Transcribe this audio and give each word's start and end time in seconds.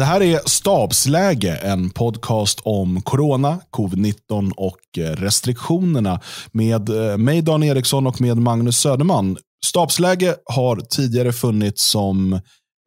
Det 0.00 0.04
här 0.06 0.22
är 0.22 0.40
Stabsläge, 0.46 1.56
en 1.56 1.90
podcast 1.90 2.60
om 2.62 3.02
corona, 3.02 3.60
covid-19 3.70 4.52
och 4.56 4.98
eh, 4.98 5.02
restriktionerna 5.02 6.20
med 6.52 6.88
eh, 6.88 7.18
mig 7.18 7.42
Dan 7.42 7.62
Eriksson 7.62 8.06
och 8.06 8.20
med 8.20 8.36
Magnus 8.36 8.78
Söderman. 8.78 9.36
Stabsläge 9.64 10.36
har 10.44 10.76
tidigare 10.76 11.32
funnits 11.32 11.90
som 11.90 12.32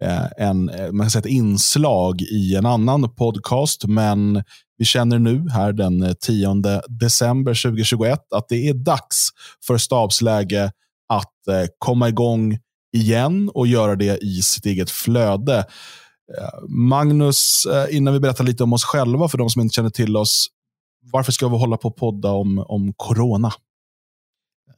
eh, 0.03 0.25
en, 0.37 0.65
man 0.65 0.99
kan 0.99 1.11
säga 1.11 1.19
ett 1.19 1.25
inslag 1.25 2.21
i 2.21 2.55
en 2.55 2.65
annan 2.65 3.15
podcast, 3.15 3.85
men 3.87 4.43
vi 4.77 4.85
känner 4.85 5.19
nu 5.19 5.49
här 5.49 5.73
den 5.73 6.15
10 6.19 6.61
december 6.87 7.63
2021 7.63 8.19
att 8.35 8.49
det 8.49 8.69
är 8.69 8.73
dags 8.73 9.29
för 9.67 9.77
Stabsläge 9.77 10.71
att 11.09 11.69
komma 11.77 12.09
igång 12.09 12.57
igen 12.93 13.49
och 13.53 13.67
göra 13.67 13.95
det 13.95 14.17
i 14.23 14.41
sitt 14.41 14.65
eget 14.65 14.89
flöde. 14.89 15.65
Eh, 16.37 16.67
Magnus, 16.67 17.65
eh, 17.65 17.95
innan 17.95 18.13
vi 18.13 18.19
berättar 18.19 18.43
lite 18.43 18.63
om 18.63 18.73
oss 18.73 18.83
själva 18.83 19.29
för 19.29 19.37
de 19.37 19.49
som 19.49 19.61
inte 19.61 19.75
känner 19.75 19.89
till 19.89 20.17
oss. 20.17 20.47
Varför 21.11 21.31
ska 21.31 21.47
vi 21.47 21.57
hålla 21.57 21.77
på 21.77 21.87
och 21.87 21.95
podda 21.95 22.31
om, 22.31 22.59
om 22.67 22.93
corona? 22.97 23.51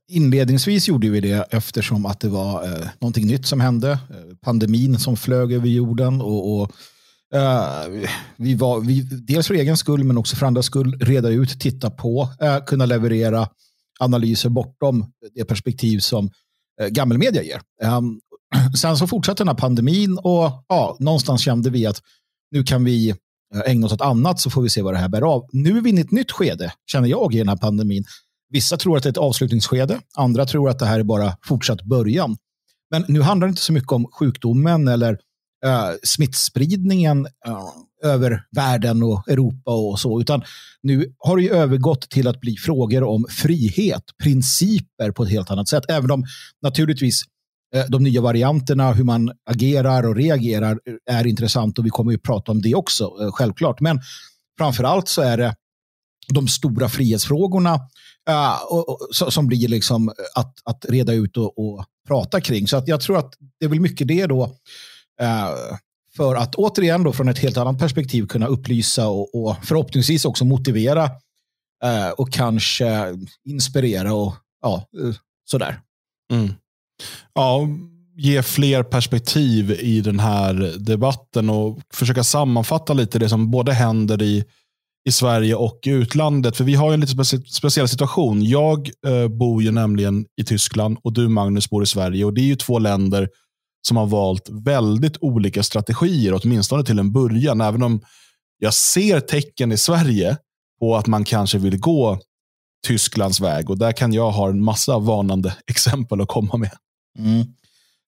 Inledningsvis 0.08 0.88
gjorde 0.88 1.10
vi 1.10 1.20
det 1.20 1.48
eftersom 1.54 2.06
att 2.06 2.20
det 2.20 2.30
var 2.30 2.64
eh, 2.64 2.88
någonting 3.00 3.28
nytt 3.28 3.46
som 3.46 3.60
hände. 3.60 3.92
Eh, 3.92 4.36
pandemin 4.42 5.00
som 5.00 5.18
flög 5.18 5.54
över 5.54 5.68
jorden. 5.68 6.22
och, 6.22 6.62
och 6.62 6.72
eh, 7.34 8.08
vi 8.38 8.56
var, 8.56 8.80
vi, 8.80 9.02
Dels 9.02 9.48
för 9.48 9.54
egen 9.54 9.78
skull 9.78 10.04
men 10.04 10.18
också 10.18 10.36
för 10.36 10.46
andras 10.46 10.66
skull 10.66 11.00
reda 11.00 11.30
ut, 11.30 11.60
titta 11.60 11.90
på, 11.90 12.30
eh, 12.42 12.64
kunna 12.66 12.86
leverera 12.86 13.50
analyser 14.00 14.50
bortom 14.50 15.12
det 15.36 15.46
perspektiv 15.46 16.00
som 16.00 16.30
eh, 16.82 16.88
gammelmedia 16.88 17.44
ger. 17.44 17.62
Um, 17.84 18.20
sen 18.78 18.98
så 18.98 19.08
fortsatte 19.08 19.44
den 19.44 19.48
här 19.48 19.56
pandemin 19.56 20.18
och 20.18 20.66
ja, 20.68 20.98
någonstans 21.00 21.42
kände 21.42 21.70
vi 21.70 21.86
att 21.86 22.02
nu 22.52 22.64
kan 22.64 22.84
vi 22.84 23.10
eh, 23.10 23.62
ägna 23.66 23.86
oss 23.86 23.94
åt 23.94 24.02
annat 24.02 24.40
så 24.40 24.50
får 24.50 24.62
vi 24.62 24.70
se 24.70 24.82
vad 24.82 24.94
det 24.94 24.98
här 24.98 25.10
bär 25.10 25.22
av. 25.22 25.46
Nu 25.52 25.78
är 25.78 25.82
vi 25.82 25.90
inne 25.90 26.02
i 26.02 26.04
ett 26.04 26.12
nytt 26.12 26.32
skede, 26.32 26.74
känner 26.92 27.08
jag, 27.08 27.34
i 27.34 27.38
den 27.38 27.50
här 27.50 27.58
pandemin. 27.58 28.06
Vissa 28.50 28.78
tror 28.78 28.98
att 28.98 29.04
det 29.04 29.08
är 29.10 29.12
ett 29.12 29.18
avslutningsskede, 29.18 30.00
andra 30.16 30.46
tror 30.46 30.70
att 30.70 30.80
det 30.80 30.86
här 30.86 31.00
är 31.00 31.04
bara 31.04 31.38
fortsatt 31.44 31.82
början. 31.82 32.38
Men 32.92 33.06
nu 33.08 33.22
handlar 33.22 33.48
det 33.48 33.50
inte 33.50 33.62
så 33.62 33.74
mycket 33.74 33.92
om 33.92 34.08
sjukdomen 34.12 34.88
eller 34.88 35.14
uh, 35.66 35.92
smittspridningen 36.04 37.28
uh, 37.48 37.70
över 38.04 38.44
världen 38.56 39.04
och 39.04 39.30
Europa 39.30 39.72
och 39.72 40.00
så, 40.00 40.22
utan 40.22 40.44
nu 40.82 41.16
har 41.18 41.38
det 41.38 41.44
ju 41.44 41.50
övergått 41.50 42.10
till 42.10 42.28
att 42.28 42.40
bli 42.42 42.56
frågor 42.56 43.04
om 43.04 43.26
frihet, 43.30 44.04
principer 44.24 45.12
på 45.12 45.24
ett 45.24 45.30
helt 45.30 45.52
annat 45.52 45.68
sätt. 45.68 45.84
Även 45.90 46.12
om 46.12 46.26
naturligtvis 46.62 47.24
Eh, 47.76 47.86
de 47.90 48.04
nya 48.04 48.22
varianterna, 48.22 48.94
hur 48.94 49.04
man 49.04 49.32
agerar 49.50 50.08
och 50.08 50.16
reagerar 50.16 50.80
eh, 51.10 51.18
är 51.18 51.28
intressant 51.28 51.80
och 51.80 51.86
vi 51.86 51.90
kommer 51.90 52.12
ju 52.12 52.18
prata 52.18 52.52
om 52.52 52.62
det 52.62 52.76
också, 52.76 53.04
eh, 53.22 53.32
självklart. 53.32 53.80
Men 53.80 54.02
framför 54.58 54.84
allt 54.84 55.08
så 55.08 55.22
är 55.22 55.38
det 55.38 55.56
de 56.34 56.48
stora 56.48 56.90
frihetsfrågorna 56.90 57.76
uh, 58.30 58.64
och, 58.70 58.90
och, 58.90 59.34
som 59.34 59.48
blir 59.48 59.68
liksom 59.68 60.14
att, 60.36 60.54
att 60.64 60.86
reda 60.90 61.14
ut 61.14 61.38
och, 61.38 61.60
och, 61.60 61.86
prata 62.08 62.42
kring. 62.42 62.68
Så 62.68 62.78
att 62.78 62.88
jag 62.88 63.02
tror 63.02 63.18
att 63.18 63.34
det 63.60 63.66
är 63.66 63.70
väl 63.70 63.80
mycket 63.80 64.08
det 64.08 64.26
då. 64.26 64.44
Uh, 65.22 65.78
för 66.16 66.36
att 66.36 66.56
återigen 66.56 67.04
då 67.04 67.14
från 67.14 67.28
ett 67.28 67.40
helt 67.40 67.58
annat 67.58 67.80
perspektiv 67.80 68.28
kunna 68.28 68.48
upplysa 68.48 69.08
och, 69.08 69.36
och 69.36 69.56
förhoppningsvis 69.64 70.26
också 70.26 70.46
motivera 70.46 71.04
uh, 71.06 72.10
och 72.18 72.34
kanske 72.34 73.18
inspirera 73.46 74.14
och 74.14 74.34
ja, 74.62 74.88
sådär. 75.46 75.80
Mm 76.34 76.54
ja, 77.34 77.68
ge 78.18 78.44
fler 78.44 78.84
perspektiv 78.84 79.72
i 79.72 80.02
den 80.02 80.20
här 80.20 80.54
debatten 80.78 81.50
och 81.50 81.80
försöka 81.94 82.24
sammanfatta 82.24 82.94
lite 82.94 83.20
det 83.20 83.30
som 83.30 83.52
både 83.52 83.74
händer 83.74 84.22
i, 84.22 84.44
i 85.10 85.12
Sverige 85.12 85.56
och 85.56 85.80
i 85.86 85.90
utlandet. 85.90 86.58
För 86.58 86.64
vi 86.64 86.76
har 86.76 86.94
en 86.94 87.00
lite 87.00 87.14
specie 87.14 87.40
speciell 87.42 87.88
situation. 87.88 88.44
Jag 88.44 88.90
eh, 89.08 89.28
bor 89.28 89.64
ju 89.64 89.72
nämligen 89.72 90.26
i 90.42 90.44
Tyskland 90.44 90.98
och 91.04 91.14
du 91.14 91.28
Magnus 91.28 91.70
bor 91.70 91.84
i 91.84 91.86
Sverige. 91.86 92.26
och 92.26 92.34
Det 92.34 92.42
är 92.42 92.46
ju 92.46 92.56
två 92.56 92.80
länder 92.80 93.30
som 93.88 93.98
har 93.98 94.06
valt 94.06 94.50
väldigt 94.50 95.18
olika 95.22 95.64
strategier, 95.64 96.40
åtminstone 96.44 96.84
till 96.84 97.00
en 97.00 97.12
början. 97.12 97.62
Även 97.62 97.84
om 97.84 98.02
jag 98.60 98.74
ser 98.74 99.20
tecken 99.20 99.72
i 99.72 99.78
Sverige 99.78 100.38
på 100.80 100.96
att 100.96 101.08
man 101.08 101.24
kanske 101.24 101.58
vill 101.58 101.80
gå 101.80 102.20
Tysklands 102.88 103.40
väg. 103.40 103.70
Och 103.70 103.78
Där 103.78 103.92
kan 103.92 104.14
jag 104.14 104.32
ha 104.32 104.50
en 104.50 104.64
massa 104.64 105.00
varnande 105.00 105.56
exempel 105.68 106.22
att 106.22 106.28
komma 106.28 106.58
med. 106.58 106.72
Mm. 107.20 107.40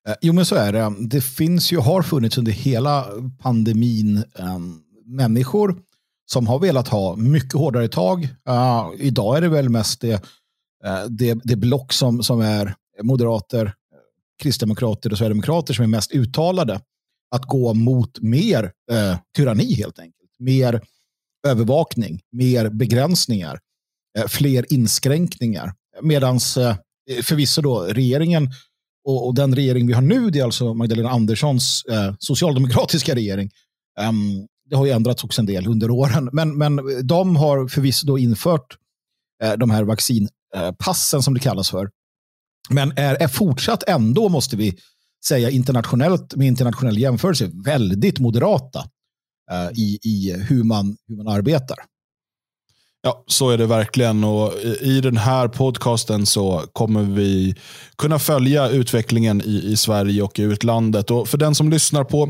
Eh, 0.07 0.15
jo, 0.21 0.33
men 0.33 0.45
så 0.45 0.55
är 0.55 0.73
det. 0.73 0.93
Det 0.99 1.21
finns 1.21 1.71
ju, 1.71 1.77
har 1.77 2.01
funnits 2.01 2.37
under 2.37 2.51
hela 2.51 3.05
pandemin 3.39 4.23
um, 4.35 4.83
människor 5.05 5.81
som 6.25 6.47
har 6.47 6.59
velat 6.59 6.87
ha 6.87 7.15
mycket 7.15 7.53
hårdare 7.53 7.87
tag. 7.87 8.23
Uh, 8.49 8.89
idag 8.97 9.37
är 9.37 9.41
det 9.41 9.49
väl 9.49 9.69
mest 9.69 10.01
det, 10.01 10.13
uh, 10.85 11.05
det, 11.09 11.39
det 11.43 11.55
block 11.55 11.93
som, 11.93 12.23
som 12.23 12.41
är 12.41 12.75
moderater, 13.01 13.73
kristdemokrater 14.41 15.11
och 15.11 15.17
sverigedemokrater 15.17 15.73
som 15.73 15.83
är 15.83 15.89
mest 15.89 16.11
uttalade. 16.11 16.81
Att 17.35 17.45
gå 17.45 17.73
mot 17.73 18.19
mer 18.19 18.63
uh, 18.63 19.17
tyranni 19.35 19.73
helt 19.73 19.99
enkelt. 19.99 20.31
Mer 20.39 20.81
övervakning, 21.47 22.21
mer 22.31 22.69
begränsningar, 22.69 23.59
fler 24.27 24.73
inskränkningar. 24.73 25.73
Medan 26.01 26.39
förvisso 27.23 27.61
då 27.61 27.81
regeringen 27.81 28.49
och, 29.07 29.27
och, 29.27 29.35
den 29.35 29.55
regering 29.55 29.87
vi 29.87 29.93
har 29.93 30.01
nu, 30.01 30.29
det 30.29 30.39
är 30.39 30.43
alltså 30.43 30.73
Magdalena 30.73 31.09
Anderssons 31.09 31.83
eh, 31.89 32.13
socialdemokratiska 32.19 33.15
regering. 33.15 33.49
Um, 33.99 34.47
det 34.69 34.75
har 34.75 34.85
ju 34.85 34.91
ändrats 34.91 35.23
också 35.23 35.41
en 35.41 35.45
del 35.45 35.67
under 35.67 35.91
åren, 35.91 36.29
men, 36.33 36.57
men 36.57 36.79
de 37.03 37.35
har 37.35 37.67
förvisso 37.67 38.07
då 38.07 38.17
infört 38.17 38.77
eh, 39.43 39.53
de 39.53 39.69
här 39.69 39.83
vaccinpassen 39.83 41.17
eh, 41.17 41.21
som 41.21 41.33
det 41.33 41.39
kallas 41.39 41.69
för. 41.69 41.89
Men 42.69 42.91
är, 42.97 43.15
är 43.15 43.27
fortsatt 43.27 43.83
ändå, 43.87 44.29
måste 44.29 44.57
vi 44.57 44.77
säga 45.25 45.49
internationellt, 45.49 46.35
med 46.35 46.47
internationell 46.47 46.97
jämförelse, 46.97 47.51
väldigt 47.65 48.19
moderata 48.19 48.79
eh, 49.51 49.79
i, 49.79 49.99
i 50.03 50.33
hur, 50.47 50.63
man, 50.63 50.97
hur 51.07 51.15
man 51.15 51.27
arbetar. 51.27 51.77
Ja, 53.07 53.23
så 53.27 53.49
är 53.49 53.57
det 53.57 53.65
verkligen. 53.65 54.23
Och 54.23 54.53
I 54.81 55.01
den 55.01 55.17
här 55.17 55.47
podcasten 55.47 56.25
så 56.25 56.63
kommer 56.73 57.03
vi 57.03 57.55
kunna 57.97 58.19
följa 58.19 58.69
utvecklingen 58.69 59.41
i, 59.41 59.61
i 59.65 59.77
Sverige 59.77 60.21
och 60.21 60.39
i 60.39 60.41
utlandet. 60.41 61.11
Och 61.11 61.27
För 61.27 61.37
den 61.37 61.55
som 61.55 61.69
lyssnar 61.69 62.03
på 62.03 62.29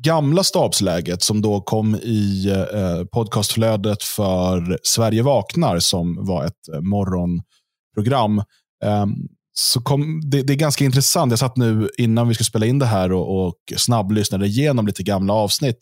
gamla 0.00 0.44
stabsläget 0.44 1.22
som 1.22 1.42
då 1.42 1.60
kom 1.60 1.94
i 1.94 2.48
eh, 2.72 3.04
podcastflödet 3.04 4.02
för 4.02 4.78
Sverige 4.82 5.22
vaknar 5.22 5.78
som 5.78 6.26
var 6.26 6.44
ett 6.44 6.68
eh, 6.74 6.80
morgonprogram. 6.80 8.38
Eh, 8.84 9.06
så 9.52 9.80
kom, 9.80 10.20
det, 10.30 10.42
det, 10.42 10.52
är 10.52 10.56
ganska 10.56 10.84
intressant. 10.84 11.32
Jag 11.32 11.38
satt 11.38 11.56
nu 11.56 11.88
innan 11.98 12.28
vi 12.28 12.34
skulle 12.34 12.44
spela 12.46 12.66
in 12.66 12.78
det 12.78 12.86
här 12.86 13.12
och, 13.12 13.46
och 13.46 13.56
snabblyssnade 13.76 14.46
igenom 14.46 14.86
lite 14.86 15.02
gamla 15.02 15.32
avsnitt. 15.32 15.78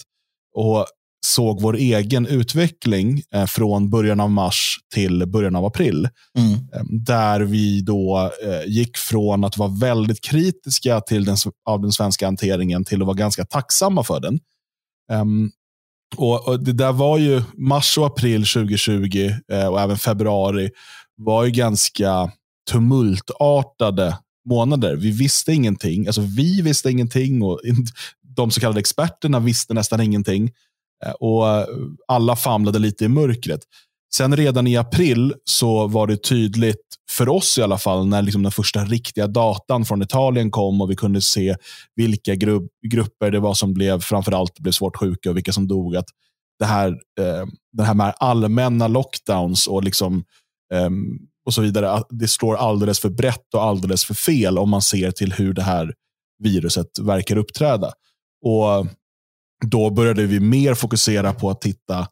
Och 0.54 0.86
såg 1.26 1.60
vår 1.60 1.76
egen 1.76 2.26
utveckling 2.26 3.22
eh, 3.34 3.46
från 3.46 3.90
början 3.90 4.20
av 4.20 4.30
mars 4.30 4.78
till 4.94 5.26
början 5.26 5.56
av 5.56 5.64
april. 5.64 6.08
Mm. 6.38 6.52
Eh, 6.52 6.82
där 7.04 7.40
vi 7.40 7.80
då 7.80 8.30
eh, 8.44 8.72
gick 8.72 8.96
från 8.96 9.44
att 9.44 9.56
vara 9.56 9.68
väldigt 9.80 10.20
kritiska 10.20 11.00
till 11.00 11.24
den, 11.24 11.36
av 11.64 11.80
den 11.80 11.92
svenska 11.92 12.26
hanteringen 12.26 12.84
till 12.84 13.02
att 13.02 13.06
vara 13.06 13.16
ganska 13.16 13.44
tacksamma 13.44 14.04
för 14.04 14.20
den. 14.20 14.40
Um, 15.12 15.50
och, 16.16 16.48
och, 16.48 16.64
Det 16.64 16.72
där 16.72 16.92
var 16.92 17.18
ju 17.18 17.42
mars 17.54 17.98
och 17.98 18.06
april 18.06 18.46
2020 18.46 19.30
eh, 19.52 19.66
och 19.66 19.80
även 19.80 19.98
februari 19.98 20.70
var 21.16 21.44
ju 21.44 21.50
ganska 21.50 22.32
tumultartade 22.70 24.18
månader. 24.48 24.96
Vi 24.96 25.10
visste 25.10 25.52
ingenting. 25.52 26.06
Alltså 26.06 26.20
vi 26.20 26.62
visste 26.62 26.90
ingenting 26.90 27.42
och 27.42 27.60
de 28.36 28.50
så 28.50 28.60
kallade 28.60 28.80
experterna 28.80 29.40
visste 29.40 29.74
nästan 29.74 30.00
ingenting. 30.00 30.50
Eh, 31.04 31.12
och 31.12 31.48
eh, 31.48 31.66
alla 32.08 32.36
famlade 32.36 32.78
lite 32.78 33.04
i 33.04 33.08
mörkret. 33.08 33.60
Sen 34.14 34.36
redan 34.36 34.66
i 34.66 34.76
april 34.76 35.34
så 35.44 35.86
var 35.86 36.06
det 36.06 36.22
tydligt, 36.22 36.76
för 37.10 37.28
oss 37.28 37.58
i 37.58 37.62
alla 37.62 37.78
fall, 37.78 38.06
när 38.06 38.22
liksom 38.22 38.42
den 38.42 38.52
första 38.52 38.84
riktiga 38.84 39.26
datan 39.26 39.84
från 39.84 40.02
Italien 40.02 40.50
kom 40.50 40.80
och 40.80 40.90
vi 40.90 40.96
kunde 40.96 41.20
se 41.20 41.56
vilka 41.96 42.34
gru 42.34 42.68
grupper 42.88 43.30
det 43.30 43.40
var 43.40 43.54
som 43.54 43.74
blev 43.74 44.00
framförallt 44.00 44.58
blev 44.58 44.72
svårt 44.72 44.96
sjuka 44.96 45.30
och 45.30 45.36
vilka 45.36 45.52
som 45.52 45.68
dog. 45.68 45.96
Att 45.96 46.08
det 46.58 46.64
här, 46.64 46.88
eh, 47.20 47.46
det 47.72 47.82
här 47.82 47.94
med 47.94 48.14
allmänna 48.18 48.88
lockdowns 48.88 49.66
och 49.66 49.84
liksom 49.84 50.24
eh, 50.74 50.90
och 51.46 51.54
så 51.54 51.62
vidare, 51.62 52.02
det 52.08 52.28
slår 52.28 52.56
alldeles 52.56 53.00
för 53.00 53.08
brett 53.08 53.54
och 53.54 53.62
alldeles 53.62 54.04
för 54.04 54.14
fel 54.14 54.58
om 54.58 54.70
man 54.70 54.82
ser 54.82 55.10
till 55.10 55.32
hur 55.32 55.52
det 55.52 55.62
här 55.62 55.94
viruset 56.38 56.98
verkar 56.98 57.36
uppträda. 57.36 57.92
Och 58.44 58.86
då 59.66 59.90
började 59.90 60.26
vi 60.26 60.40
mer 60.40 60.74
fokusera 60.74 61.32
på 61.32 61.50
att 61.50 61.60
titta 61.60 62.08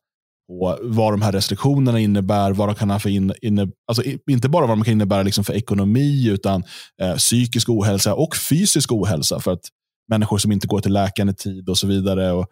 på 0.48 0.78
vad 0.82 1.12
de 1.12 1.22
här 1.22 1.32
restriktionerna 1.32 2.00
innebär, 2.00 2.52
vad 2.52 2.68
de 2.68 2.74
kan 2.74 2.90
ha 2.90 2.98
för 2.98 3.10
in, 3.10 3.32
inne, 3.42 3.68
alltså 3.88 4.02
inte 4.30 4.48
bara 4.48 4.66
vad 4.66 4.78
de 4.78 4.84
kan 4.84 4.92
innebära 4.92 5.22
liksom 5.22 5.44
för 5.44 5.54
ekonomi, 5.54 6.28
utan 6.28 6.64
eh, 7.02 7.16
psykisk 7.16 7.68
ohälsa 7.68 8.14
och 8.14 8.36
fysisk 8.36 8.92
ohälsa. 8.92 9.40
För 9.40 9.52
att 9.52 9.68
människor 10.08 10.38
som 10.38 10.52
inte 10.52 10.66
går 10.66 10.80
till 10.80 10.92
läkaren 10.92 11.28
i 11.28 11.34
tid 11.34 11.68
och 11.68 11.78
så 11.78 11.86
vidare. 11.86 12.32
Och, 12.32 12.46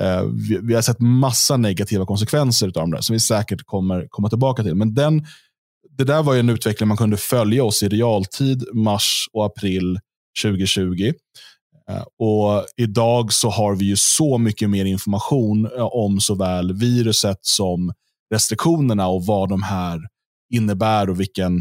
Eh, 0.00 0.22
vi, 0.48 0.58
vi, 0.62 0.74
har 0.74 0.82
sett 0.82 1.00
massa 1.00 1.56
negativa 1.56 2.06
konsekvenser 2.06 2.66
av 2.66 2.72
de 2.72 2.90
där, 2.90 3.00
som 3.00 3.12
vi 3.12 3.20
säkert 3.20 3.62
kommer 3.64 4.06
komma 4.10 4.28
tillbaka 4.28 4.62
till. 4.62 4.74
Men 4.74 4.94
den, 4.94 5.26
det 5.98 6.04
där 6.04 6.22
var 6.22 6.36
en 6.36 6.50
utveckling 6.50 6.88
man 6.88 6.96
kunde 6.96 7.16
följa 7.16 7.64
oss 7.64 7.82
i 7.82 7.88
realtid, 7.88 8.64
mars 8.72 9.28
och 9.32 9.46
april 9.46 9.98
2020. 10.42 11.12
Eh, 11.90 12.04
och 12.18 12.66
Idag 12.76 13.32
så 13.32 13.50
har 13.50 13.74
vi 13.74 13.84
ju 13.84 13.96
så 13.96 14.38
mycket 14.38 14.70
mer 14.70 14.84
information 14.84 15.66
eh, 15.76 15.84
om 15.84 16.20
såväl 16.20 16.72
viruset 16.72 17.38
som 17.40 17.92
restriktionerna 18.34 19.08
och 19.08 19.26
vad 19.26 19.48
de 19.48 19.62
här 19.62 20.00
innebär 20.54 21.10
och 21.10 21.20
vilken, 21.20 21.56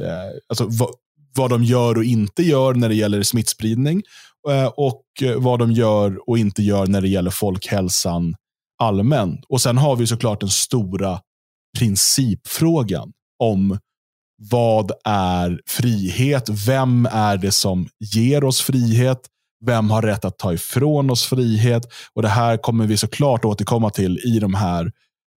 eh, 0.00 0.38
alltså 0.48 0.66
vad, 0.68 0.90
vad 1.36 1.50
de 1.50 1.64
gör 1.64 1.96
och 1.96 2.04
inte 2.04 2.42
gör 2.42 2.74
när 2.74 2.88
det 2.88 2.94
gäller 2.94 3.22
smittspridning 3.22 4.02
eh, 4.48 4.66
och 4.66 5.02
vad 5.36 5.58
de 5.58 5.72
gör 5.72 6.28
och 6.28 6.38
inte 6.38 6.62
gör 6.62 6.86
när 6.86 7.00
det 7.00 7.08
gäller 7.08 7.30
folkhälsan 7.30 8.34
allmänt. 8.78 9.44
Och 9.48 9.60
Sen 9.60 9.78
har 9.78 9.96
vi 9.96 10.06
såklart 10.06 10.40
den 10.40 10.48
stora 10.48 11.20
principfrågan 11.78 13.12
om 13.38 13.78
vad 14.50 14.92
är 15.04 15.60
frihet? 15.66 16.48
Vem 16.66 17.06
är 17.06 17.36
det 17.36 17.52
som 17.52 17.88
ger 18.14 18.44
oss 18.44 18.60
frihet? 18.60 19.20
Vem 19.66 19.90
har 19.90 20.02
rätt 20.02 20.24
att 20.24 20.38
ta 20.38 20.52
ifrån 20.52 21.10
oss 21.10 21.24
frihet? 21.24 21.92
Och 22.14 22.22
Det 22.22 22.28
här 22.28 22.56
kommer 22.56 22.86
vi 22.86 22.96
såklart 22.96 23.44
återkomma 23.44 23.90
till 23.90 24.18
i 24.18 24.38
de 24.38 24.54
här 24.54 24.92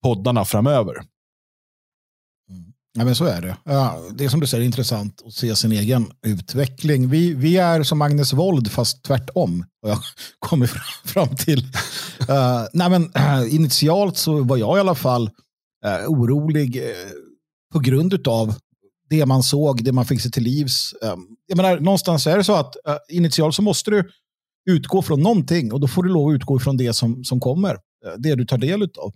poddarna 0.02 0.44
framöver. 0.44 0.94
Ja, 2.98 3.04
men 3.04 3.14
så 3.14 3.24
är 3.24 3.42
det. 3.42 3.56
Ja, 3.64 4.00
det 4.14 4.24
är 4.24 4.28
som 4.28 4.40
du 4.40 4.46
säger 4.46 4.64
intressant 4.64 5.22
att 5.26 5.32
se 5.32 5.56
sin 5.56 5.72
egen 5.72 6.06
utveckling. 6.26 7.08
Vi, 7.08 7.34
vi 7.34 7.56
är 7.56 7.82
som 7.82 8.02
Agnes 8.02 8.32
Wold 8.32 8.70
fast 8.70 9.02
tvärtom. 9.02 9.64
Och 9.82 9.90
jag 9.90 9.98
kommer 10.38 10.66
fram 11.04 11.36
till. 11.36 11.58
Uh, 11.58 12.66
nej, 12.72 12.90
men, 12.90 13.02
uh, 13.02 13.54
initialt 13.54 14.16
så 14.16 14.42
var 14.42 14.56
jag 14.56 14.76
i 14.76 14.80
alla 14.80 14.94
fall 14.94 15.30
uh, 15.86 16.08
orolig 16.08 16.82
på 17.72 17.78
grund 17.78 18.28
av 18.28 18.54
det 19.18 19.26
man 19.26 19.42
såg, 19.42 19.84
det 19.84 19.92
man 19.92 20.04
fick 20.04 20.20
sig 20.20 20.30
till 20.30 20.42
livs. 20.42 20.94
Ehm, 21.02 21.26
jag 21.46 21.56
menar, 21.56 21.80
någonstans 21.80 22.26
är 22.26 22.36
det 22.36 22.44
så 22.44 22.54
att 22.54 22.76
eh, 22.86 22.96
initialt 23.08 23.54
så 23.54 23.62
måste 23.62 23.90
du 23.90 24.10
utgå 24.70 25.02
från 25.02 25.20
någonting 25.20 25.72
och 25.72 25.80
då 25.80 25.88
får 25.88 26.02
du 26.02 26.08
lov 26.08 26.28
att 26.28 26.34
utgå 26.34 26.58
från 26.58 26.76
det 26.76 26.94
som, 26.94 27.24
som 27.24 27.40
kommer. 27.40 27.70
Eh, 27.74 28.12
det 28.18 28.34
du 28.34 28.44
tar 28.44 28.58
del 28.58 28.82
av. 28.82 29.12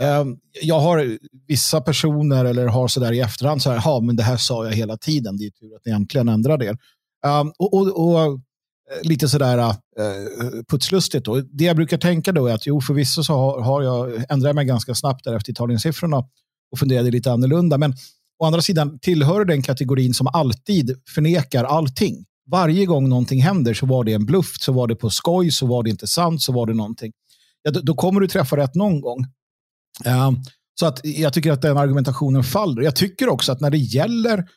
Ehm, 0.00 0.36
jag 0.62 0.80
har 0.80 1.18
vissa 1.46 1.80
personer 1.80 2.44
eller 2.44 2.66
har 2.66 2.88
sådär 2.88 3.12
i 3.12 3.20
efterhand 3.20 3.62
så 3.62 3.70
här, 3.70 3.82
ja 3.84 4.00
men 4.00 4.16
det 4.16 4.22
här 4.22 4.36
sa 4.36 4.64
jag 4.64 4.72
hela 4.72 4.96
tiden, 4.96 5.36
det 5.36 5.44
är 5.44 5.50
tur 5.50 5.76
att 5.76 5.82
ni 5.84 5.92
äntligen 5.92 6.28
ändrar 6.28 6.58
det. 6.58 6.76
Ehm, 7.26 7.52
och, 7.58 7.74
och, 7.74 8.08
och, 8.08 8.20
eh, 8.22 8.38
lite 9.02 9.28
sådär 9.28 9.58
uh, 9.58 10.62
putslustigt 10.70 11.24
då. 11.24 11.40
Det 11.40 11.64
jag 11.64 11.76
brukar 11.76 11.98
tänka 11.98 12.32
då 12.32 12.46
är 12.46 12.54
att 12.54 12.66
jo 12.66 12.80
förvisso 12.80 13.22
så 13.24 13.34
har, 13.34 13.60
har 13.60 13.82
jag 13.82 14.24
ändrat 14.28 14.54
mig 14.54 14.64
ganska 14.64 14.94
snabbt 14.94 15.24
där 15.24 15.36
efter 15.36 15.52
Italiensiffrorna 15.52 16.24
och 16.72 16.78
funderade 16.78 17.10
lite 17.10 17.32
annorlunda. 17.32 17.78
Men 17.78 17.94
å 18.38 18.46
andra 18.46 18.62
sidan 18.62 18.98
tillhör 18.98 19.44
den 19.44 19.62
kategorin 19.62 20.14
som 20.14 20.26
alltid 20.26 21.00
förnekar 21.14 21.64
allting. 21.64 22.24
Varje 22.50 22.86
gång 22.86 23.08
någonting 23.08 23.42
händer 23.42 23.74
så 23.74 23.86
var 23.86 24.04
det 24.04 24.12
en 24.12 24.26
bluff, 24.26 24.56
så 24.60 24.72
var 24.72 24.86
det 24.86 24.96
på 24.96 25.10
skoj, 25.10 25.50
så 25.50 25.66
var 25.66 25.82
det 25.82 25.90
inte 25.90 26.06
sant, 26.06 26.42
så 26.42 26.52
var 26.52 26.66
det 26.66 26.74
någonting. 26.74 27.12
Ja, 27.62 27.70
då, 27.70 27.80
då 27.80 27.94
kommer 27.94 28.20
du 28.20 28.28
träffa 28.28 28.56
rätt 28.56 28.74
någon 28.74 29.00
gång. 29.00 29.18
Uh, 30.06 30.30
så 30.80 30.86
att 30.86 31.00
jag 31.04 31.32
tycker 31.32 31.52
att 31.52 31.62
den 31.62 31.76
argumentationen 31.76 32.44
faller. 32.44 32.82
Jag 32.82 32.96
tycker 32.96 33.28
också 33.28 33.52
att 33.52 33.60
när 33.60 33.70
det 33.70 33.78
gäller 33.78 34.48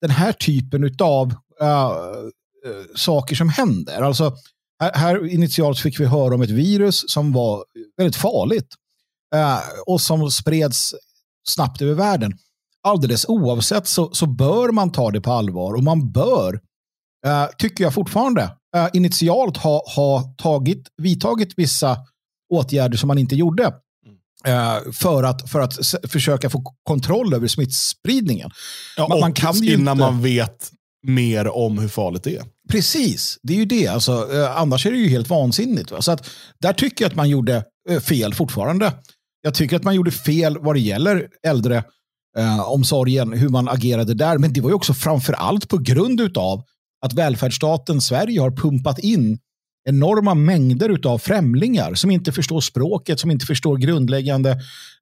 den 0.00 0.10
här 0.10 0.32
typen 0.32 0.96
av 1.00 1.34
uh, 1.62 1.68
eh, 1.68 1.90
uh, 1.90 2.30
eh, 2.66 2.84
saker 2.96 3.36
som 3.36 3.48
händer. 3.48 4.02
Alltså, 4.02 4.36
här, 4.80 4.92
här, 4.94 5.26
initialt 5.26 5.78
fick 5.78 6.00
vi 6.00 6.04
höra 6.04 6.34
om 6.34 6.42
ett 6.42 6.50
virus 6.50 7.04
som 7.10 7.32
var 7.32 7.64
väldigt 7.96 8.16
farligt 8.16 8.74
uh, 9.34 9.58
och 9.86 10.00
som 10.00 10.30
spreds 10.30 10.94
snabbt 11.48 11.82
över 11.82 11.94
världen. 11.94 12.32
Alldeles 12.84 13.28
oavsett 13.28 13.86
så, 13.86 14.14
så 14.14 14.26
bör 14.26 14.72
man 14.72 14.92
ta 14.92 15.10
det 15.10 15.20
på 15.20 15.32
allvar 15.32 15.74
och 15.74 15.84
man 15.84 16.12
bör, 16.12 16.60
tycker 17.58 17.84
jag 17.84 17.94
fortfarande, 17.94 18.50
initialt 18.92 19.56
ha, 19.56 19.82
ha 19.96 20.34
tagit, 20.38 20.88
vidtagit 21.02 21.52
vissa 21.56 21.96
åtgärder 22.54 22.96
som 22.96 23.08
man 23.08 23.18
inte 23.18 23.34
gjorde. 23.34 23.72
Eh, 24.46 24.92
för 24.92 25.22
att, 25.22 25.50
för 25.50 25.60
att 25.60 25.74
försöka 26.08 26.50
få 26.50 26.62
kontroll 26.82 27.34
över 27.34 27.48
smittspridningen. 27.48 28.50
Ja, 28.96 29.08
man, 29.08 29.20
man 29.20 29.32
kan 29.32 29.64
innan 29.64 29.78
inte... 29.78 29.94
man 29.94 30.22
vet 30.22 30.70
mer 31.06 31.48
om 31.48 31.78
hur 31.78 31.88
farligt 31.88 32.24
det 32.24 32.36
är. 32.36 32.44
Precis, 32.70 33.38
det 33.42 33.52
är 33.52 33.56
ju 33.56 33.64
det. 33.64 33.86
Alltså, 33.86 34.34
eh, 34.34 34.56
annars 34.60 34.86
är 34.86 34.90
det 34.90 34.98
ju 34.98 35.08
helt 35.08 35.30
vansinnigt. 35.30 35.90
Va? 35.90 36.02
Så 36.02 36.12
att, 36.12 36.30
där 36.60 36.72
tycker 36.72 37.04
jag 37.04 37.10
att 37.10 37.16
man 37.16 37.28
gjorde 37.28 37.64
eh, 37.90 38.00
fel 38.00 38.34
fortfarande. 38.34 38.92
Jag 39.42 39.54
tycker 39.54 39.76
att 39.76 39.84
man 39.84 39.94
gjorde 39.94 40.10
fel 40.10 40.58
vad 40.60 40.74
det 40.74 40.80
gäller 40.80 41.28
äldre 41.46 41.84
eh, 42.38 42.70
omsorgen, 42.70 43.32
hur 43.32 43.48
man 43.48 43.68
agerade 43.68 44.14
där. 44.14 44.38
Men 44.38 44.52
det 44.52 44.60
var 44.60 44.70
ju 44.70 44.74
också 44.74 44.94
framför 44.94 45.32
allt 45.32 45.68
på 45.68 45.78
grund 45.78 46.38
av 46.38 46.62
att 47.04 47.12
välfärdsstaten 47.12 48.00
Sverige 48.00 48.40
har 48.40 48.50
pumpat 48.50 48.98
in 48.98 49.38
enorma 49.84 50.34
mängder 50.34 51.06
av 51.06 51.18
främlingar 51.18 51.94
som 51.94 52.10
inte 52.10 52.32
förstår 52.32 52.60
språket, 52.60 53.20
som 53.20 53.30
inte 53.30 53.46
förstår 53.46 53.76
grundläggande 53.76 54.50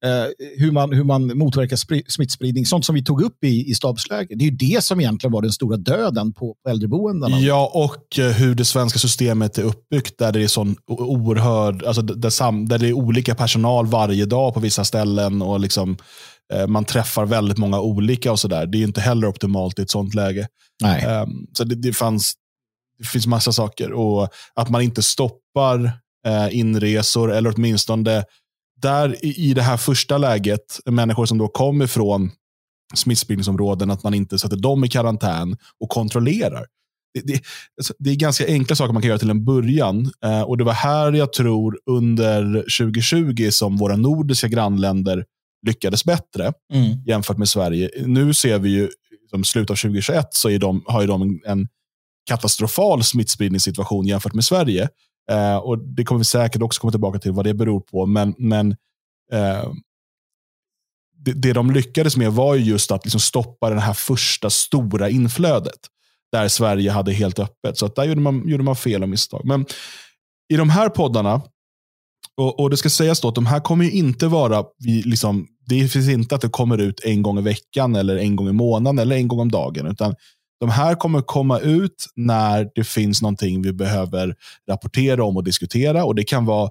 eh, 0.05 0.25
hur, 0.58 0.73
man, 0.73 0.93
hur 0.93 1.05
man 1.05 1.38
motverkar 1.38 1.76
smittspridning. 2.11 2.67
Sånt 2.67 2.84
som 2.84 2.94
vi 2.94 3.05
tog 3.05 3.23
upp 3.23 3.44
i, 3.44 3.70
i 3.70 3.75
stabsläget. 3.75 4.38
Det 4.38 4.44
är 4.44 4.50
ju 4.50 4.56
det 4.56 4.84
som 4.84 5.00
egentligen 5.00 5.32
var 5.32 5.43
den 5.43 5.52
stora 5.52 5.76
döden 5.76 6.32
på, 6.32 6.55
på 6.64 6.70
äldreboendena. 6.70 7.38
Ja, 7.38 7.70
och 7.75 8.19
eh, 8.19 8.32
hur 8.32 8.55
det 8.55 8.64
svenska 8.64 8.99
systemet 8.99 9.58
är 9.58 9.62
uppbyggt 9.62 10.19
där 10.19 10.32
det 10.32 10.43
är 10.43 10.49
sån 10.49 10.76
oerhörd, 10.87 11.84
alltså 11.84 12.02
där, 12.02 12.31
sam, 12.31 12.69
där 12.69 12.79
det 12.79 12.88
är 12.88 12.93
olika 12.93 13.34
personal 13.34 13.87
varje 13.87 14.26
dag 14.26 14.55
på 14.55 14.61
vissa 14.61 14.84
ställen 14.84 15.43
och 15.43 15.61
liksom 15.61 15.90
eh, 15.90 15.96
man 16.69 16.85
träffar 16.85 17.27
väldigt 17.27 17.59
många 17.59 17.81
olika 17.81 18.33
och 18.33 18.41
sådär. 18.41 18.67
Det 18.67 18.79
är 18.79 18.83
inte 18.83 19.00
heller 19.00 19.27
optimalt 19.27 19.79
i 19.79 19.83
ett 19.83 19.91
sånt 19.91 20.15
läge. 20.15 20.49
Nej. 20.83 21.06
Um, 21.06 21.47
så 21.53 21.65
det, 21.65 21.75
det 21.75 21.93
fanns 21.93 22.35
det 23.03 23.09
finns 23.09 23.27
massa 23.27 23.53
saker. 23.53 23.93
Och 23.93 24.29
att 24.55 24.71
man 24.71 24.83
inte 24.83 25.03
stoppar 25.03 25.85
eh, 26.27 26.59
inresor, 26.59 27.33
eller 27.33 27.55
åtminstone 27.56 28.25
där 28.83 29.25
i 29.25 29.55
det 29.55 29.62
här 29.62 29.77
första 29.77 30.19
läget, 30.19 30.81
människor 30.85 31.27
som 31.27 31.39
då 31.39 31.49
kom 31.49 31.83
ifrån 31.83 32.31
smittspridningsområden, 32.94 33.91
att 33.91 34.03
man 34.03 34.15
inte 34.15 34.39
sätter 34.39 34.56
dem 34.56 34.85
i 34.85 34.89
karantän 34.89 35.56
och 35.81 35.89
kontrollerar. 35.89 36.67
Det, 37.15 37.21
det, 37.21 37.43
alltså, 37.77 37.94
det, 37.99 38.11
är 38.11 38.15
ganska 38.15 38.47
enkla 38.47 38.77
saker 38.77 38.93
man 38.93 39.03
kan 39.03 39.09
göra 39.09 39.19
till 39.19 39.31
en 39.31 39.44
början. 39.44 40.12
Eh, 40.25 40.43
och 40.43 40.59
Det 40.59 40.65
var 40.65 40.73
här 40.73 41.12
jag 41.12 41.33
tror 41.33 41.79
under 41.87 42.65
2020 42.79 43.49
som 43.51 43.77
våra 43.77 43.96
nordiska 43.96 44.49
grannländer 44.49 45.25
lyckades 45.66 46.04
bättre 46.04 46.52
mm. 46.72 47.04
jämfört 47.06 47.38
med 47.38 47.48
Sverige. 47.48 47.90
Nu 48.06 48.34
ser 48.34 48.58
vi 48.58 48.70
ju, 48.70 48.90
som 49.31 49.44
slutet 49.44 49.70
av 49.70 49.76
2021, 49.76 50.26
så 50.31 50.50
är 50.50 50.58
de, 50.58 50.84
har 50.86 51.06
de 51.06 51.22
en, 51.22 51.40
en 51.46 51.69
katastrofal 52.24 53.02
smittspridningssituation 53.02 54.06
jämfört 54.06 54.34
med 54.34 54.44
Sverige. 54.44 54.88
Eh, 55.31 55.56
och 55.56 55.78
Det 55.78 56.04
kommer 56.04 56.19
vi 56.19 56.24
säkert 56.24 56.62
också 56.62 56.81
komma 56.81 56.90
tillbaka 56.90 57.19
till 57.19 57.32
vad 57.32 57.44
det 57.44 57.54
beror 57.54 57.81
på. 57.81 58.06
Men, 58.06 58.34
men 58.38 58.70
eh, 59.32 59.72
det, 61.16 61.32
det 61.32 61.52
de 61.52 61.70
lyckades 61.70 62.16
med 62.16 62.32
var 62.32 62.54
just 62.54 62.90
att 62.90 63.04
liksom 63.04 63.20
stoppa 63.20 63.70
det 63.70 63.81
här 63.81 63.94
första 63.94 64.50
stora 64.50 65.10
inflödet. 65.10 65.81
Där 66.32 66.48
Sverige 66.48 66.90
hade 66.90 67.12
helt 67.12 67.38
öppet. 67.38 67.78
Så 67.78 67.86
att 67.86 67.96
där 67.96 68.04
gjorde 68.04 68.20
man, 68.20 68.48
gjorde 68.48 68.64
man 68.64 68.76
fel 68.76 69.02
och 69.02 69.08
misstag. 69.08 69.44
Men 69.44 69.66
i 70.48 70.56
de 70.56 70.70
här 70.70 70.88
poddarna, 70.88 71.42
och, 72.36 72.60
och 72.60 72.70
det 72.70 72.77
ska 72.77 72.91
sägas 72.91 73.20
då 73.20 73.29
att 73.29 73.34
de 73.34 73.46
här 73.46 73.60
kommer 73.60 73.91
inte 73.91 74.27
vara, 74.27 74.65
vi 74.79 75.03
liksom, 75.03 75.46
det 75.67 75.89
finns 75.89 76.08
inte 76.08 76.34
att 76.34 76.41
det 76.41 76.48
kommer 76.48 76.79
ut 76.79 77.01
en 77.05 77.22
gång 77.22 77.39
i 77.39 77.43
veckan, 77.43 77.96
eller 77.96 78.17
en 78.17 78.36
gång 78.36 78.48
i 78.48 78.53
månaden 78.53 78.98
eller 78.98 79.17
en 79.17 79.29
gång 79.29 79.41
om 79.41 79.51
dagen. 79.51 79.86
Utan 79.86 80.15
de 80.60 80.70
här 80.70 80.94
kommer 80.94 81.20
komma 81.20 81.58
ut 81.58 82.06
när 82.17 82.70
det 82.74 82.84
finns 82.84 83.22
någonting 83.22 83.62
vi 83.62 83.72
behöver 83.72 84.34
rapportera 84.70 85.24
om 85.24 85.36
och 85.36 85.44
diskutera. 85.44 86.05
Och 86.05 86.15
Det 86.15 86.24
kan 86.24 86.44
vara, 86.44 86.70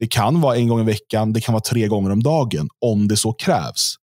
det 0.00 0.06
kan 0.06 0.40
vara 0.40 0.56
en 0.56 0.68
gång 0.68 0.80
i 0.80 0.84
veckan, 0.84 1.32
det 1.32 1.40
kan 1.40 1.52
vara 1.52 1.62
tre 1.62 1.86
gånger 1.86 2.10
om 2.10 2.22
dagen, 2.22 2.68
om 2.80 3.08
det 3.08 3.16
så 3.16 3.32
krävs. 3.32 3.96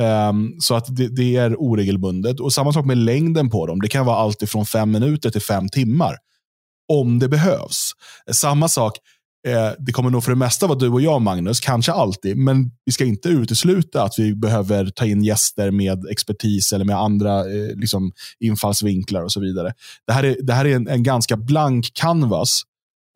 Um, 0.00 0.56
så 0.60 0.74
att 0.74 0.96
det, 0.96 1.08
det, 1.08 1.36
är 1.36 1.56
oregelbundet. 1.58 2.40
Och 2.40 2.52
Samma 2.52 2.72
sak 2.72 2.86
med 2.86 2.98
längden 2.98 3.50
på 3.50 3.66
dem. 3.66 3.80
Det 3.80 3.88
kan 3.88 4.06
vara 4.06 4.16
allt 4.16 4.42
ifrån 4.42 4.66
fem 4.66 4.90
minuter 4.90 5.30
till 5.30 5.42
fem 5.42 5.68
timmar. 5.68 6.16
Om 6.92 7.18
det 7.18 7.28
behövs. 7.28 7.92
Samma 8.32 8.68
sak, 8.68 8.96
Eh, 9.46 9.70
det 9.78 9.92
kommer 9.92 10.10
nog 10.10 10.24
för 10.24 10.32
det 10.32 10.38
mesta 10.38 10.66
vara 10.66 10.78
du 10.78 10.88
och 10.88 11.00
jag, 11.00 11.22
Magnus. 11.22 11.60
Kanske 11.60 11.92
alltid. 11.92 12.36
Men 12.36 12.70
vi 12.84 12.92
ska 12.92 13.04
inte 13.04 13.28
utesluta 13.28 14.02
att 14.02 14.18
vi 14.18 14.34
behöver 14.34 14.86
ta 14.86 15.06
in 15.06 15.24
gäster 15.24 15.70
med 15.70 16.06
expertis 16.10 16.72
eller 16.72 16.84
med 16.84 16.96
andra 16.96 17.40
eh, 17.40 17.76
liksom, 17.76 18.12
infallsvinklar 18.40 19.22
och 19.22 19.32
så 19.32 19.40
vidare. 19.40 19.72
Det 20.06 20.12
här 20.12 20.24
är, 20.24 20.36
det 20.42 20.52
här 20.52 20.64
är 20.64 20.76
en, 20.76 20.88
en 20.88 21.02
ganska 21.02 21.36
blank 21.36 21.90
canvas 21.94 22.62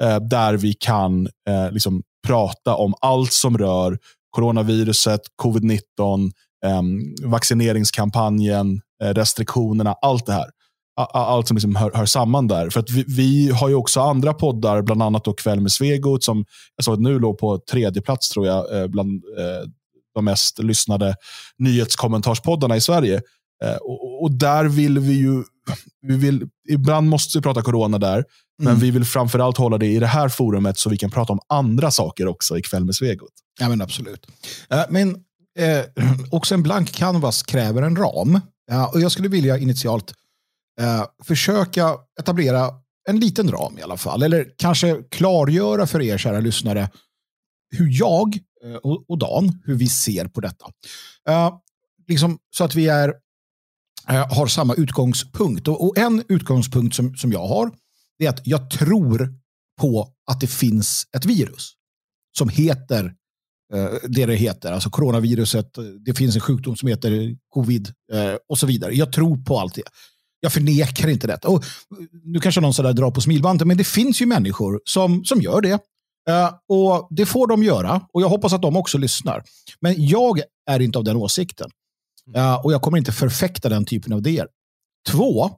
eh, 0.02 0.20
där 0.20 0.54
vi 0.54 0.72
kan 0.72 1.28
eh, 1.48 1.70
liksom, 1.72 2.02
prata 2.26 2.74
om 2.74 2.94
allt 3.00 3.32
som 3.32 3.58
rör 3.58 3.98
coronaviruset, 4.30 5.20
covid-19, 5.42 6.30
ehm, 6.66 7.14
vaccineringskampanjen, 7.22 8.80
eh, 9.02 9.14
restriktionerna, 9.14 9.94
allt 10.02 10.26
det 10.26 10.32
här 10.32 10.50
allt 10.96 11.48
som 11.48 11.56
liksom 11.56 11.76
hör, 11.76 11.90
hör, 11.94 12.06
samman 12.06 12.48
där. 12.48 12.70
För 12.70 12.80
att 12.80 12.90
vi, 12.90 13.04
vi, 13.08 13.50
har 13.50 13.68
ju 13.68 13.74
också 13.74 14.00
andra 14.00 14.34
poddar, 14.34 14.82
bland 14.82 15.02
annat 15.02 15.24
då 15.24 15.32
Kväll 15.32 15.60
med 15.60 15.72
Svegot, 15.72 16.24
som 16.24 16.44
jag 16.76 16.84
såg 16.84 16.94
att 16.94 17.00
nu 17.00 17.18
låg 17.18 17.38
på 17.38 17.58
tredje 17.58 18.02
plats 18.02 18.28
tror 18.28 18.46
jag, 18.46 18.80
eh, 18.80 18.86
bland 18.86 19.10
eh, 19.38 19.68
de 20.14 20.24
mest 20.24 20.58
lyssnade 20.58 21.16
nyhetskommentarspoddarna 21.58 22.76
i 22.76 22.80
Sverige. 22.80 23.20
Eh, 23.64 23.76
och, 23.76 24.22
och, 24.22 24.32
där 24.32 24.64
vill 24.64 24.98
vi 24.98 25.12
ju, 25.12 25.42
vi 26.02 26.16
vill, 26.16 26.48
ibland 26.68 27.08
måste 27.08 27.38
vi 27.38 27.42
prata 27.42 27.62
corona 27.62 27.98
där, 27.98 28.14
mm. 28.14 28.24
men 28.58 28.76
vi 28.76 28.90
vill 28.90 29.04
framförallt 29.04 29.56
hålla 29.56 29.78
det 29.78 29.86
i 29.86 29.98
det 29.98 30.06
här 30.06 30.28
forumet 30.28 30.78
så 30.78 30.90
vi 30.90 30.98
kan 30.98 31.10
prata 31.10 31.32
om 31.32 31.40
andra 31.48 31.90
saker 31.90 32.26
också 32.26 32.58
i 32.58 32.62
Kväll 32.62 32.84
med 32.84 32.94
Svegot. 32.94 33.32
Ja, 33.60 33.68
men 33.68 33.82
absolut. 33.82 34.26
Men 34.88 35.10
eh, 35.58 35.84
också 36.30 36.54
en 36.54 36.62
blank 36.62 36.92
canvas 36.92 37.42
kräver 37.42 37.82
en 37.82 37.96
ram. 37.96 38.40
Ja, 38.70 38.90
och 38.94 39.00
jag 39.00 39.12
skulle 39.12 39.28
vilja 39.28 39.58
initialt 39.58 40.14
eh, 40.80 41.04
försöka 41.24 41.96
etablera 42.20 42.70
en 43.08 43.20
liten 43.20 43.50
ram 43.50 43.78
i 43.78 43.82
alla 43.82 43.96
fall. 43.96 44.22
Eller 44.22 44.52
kanske 44.56 45.02
klargöra 45.10 45.86
för 45.86 46.02
er 46.02 46.18
kära 46.18 46.40
lyssnare 46.40 46.90
hur 47.76 47.88
jag 47.90 48.38
eh, 48.64 48.74
och, 48.74 49.10
och 49.10 49.18
Dan, 49.18 49.62
hur 49.64 49.74
vi 49.74 49.86
ser 49.86 50.28
på 50.28 50.40
detta. 50.40 50.66
Eh, 51.28 51.54
liksom, 52.08 52.38
så 52.50 52.64
att 52.64 52.74
vi 52.74 52.88
är, 52.88 53.14
eh, 54.08 54.36
har 54.36 54.46
samma 54.46 54.74
utgångspunkt. 54.74 55.68
Och, 55.68 55.84
och, 55.84 55.98
en 55.98 56.24
utgångspunkt 56.28 56.96
som, 56.96 57.16
som 57.16 57.32
jag 57.32 57.46
har 57.46 57.70
är 58.18 58.28
att 58.28 58.46
jag 58.46 58.70
tror 58.70 59.34
på 59.80 60.08
att 60.30 60.40
det 60.40 60.46
finns 60.46 61.06
ett 61.16 61.24
virus 61.24 61.72
som 62.38 62.48
heter 62.48 63.14
eh, 63.74 63.90
det 64.08 64.26
det 64.26 64.34
heter, 64.34 64.72
alltså 64.72 64.90
coronaviruset. 64.90 65.70
Det 66.04 66.14
finns 66.14 66.34
en 66.34 66.40
sjukdom 66.40 66.76
som 66.76 66.88
heter 66.88 67.36
covid 67.48 67.92
eh, 68.12 68.34
och 68.48 68.58
så 68.58 68.66
vidare. 68.66 68.94
Jag 68.94 69.12
tror 69.12 69.36
på 69.36 69.58
allt 69.58 69.74
det. 69.74 69.82
Jag 70.44 70.52
förnekar 70.52 71.08
inte 71.08 71.26
detta. 71.26 71.48
Och 71.48 71.64
nu 72.24 72.40
kanske 72.40 72.60
någon 72.60 72.74
sådär 72.74 72.92
drar 72.92 73.10
på 73.10 73.20
smilbandet, 73.20 73.66
men 73.66 73.76
det 73.76 73.84
finns 73.84 74.22
ju 74.22 74.26
människor 74.26 74.80
som, 74.84 75.24
som 75.24 75.40
gör 75.40 75.60
det. 75.60 75.78
Uh, 76.30 76.54
och 76.68 77.08
Det 77.10 77.26
får 77.26 77.46
de 77.46 77.62
göra 77.62 78.06
och 78.12 78.22
jag 78.22 78.28
hoppas 78.28 78.52
att 78.52 78.62
de 78.62 78.76
också 78.76 78.98
lyssnar. 78.98 79.42
Men 79.80 80.06
jag 80.06 80.40
är 80.70 80.80
inte 80.80 80.98
av 80.98 81.04
den 81.04 81.16
åsikten. 81.16 81.70
Uh, 82.36 82.54
och 82.54 82.72
jag 82.72 82.82
kommer 82.82 82.98
inte 82.98 83.12
förfäkta 83.12 83.68
den 83.68 83.84
typen 83.84 84.12
av 84.12 84.18
idéer. 84.18 84.48
Två, 85.08 85.50